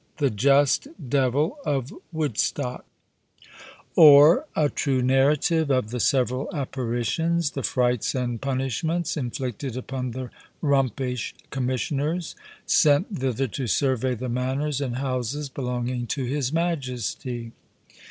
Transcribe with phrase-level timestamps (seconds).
[0.17, 2.85] THE JUST DEVIL OF WOODSTOCK;
[3.95, 10.31] OR, A TRUE NARRATIVE OF THE SEVERAL APPARITIONS, THE FRIGHTS AND PUNISHMENTS, INFLICTED UPON THE
[10.63, 12.35] RUMPISH COMMISSIONERS
[12.65, 17.51] SENT THITHER TO SURVEY THE MANNORS AND HOUSES BELONGING TO HIS MAJESTIE.